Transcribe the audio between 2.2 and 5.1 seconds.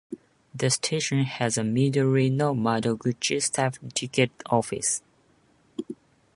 no Madoguchi" staffed ticket office.